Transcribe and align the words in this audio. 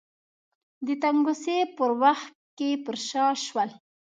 د 0.85 0.87
تنګسې 1.03 1.57
په 1.75 1.85
وخت 2.01 2.33
کې 2.57 2.69
پر 2.83 2.95
شا 3.07 3.25
شول. 3.45 3.69